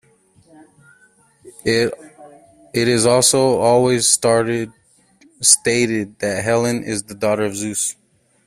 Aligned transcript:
It 1.63 1.91
is 2.73 3.05
also 3.05 3.59
always 3.59 4.07
stated 4.07 4.73
that 6.17 6.43
Helen 6.43 6.83
is 6.83 7.03
the 7.03 7.13
daughter 7.13 7.43
of 7.45 7.55
Zeus. 7.55 7.95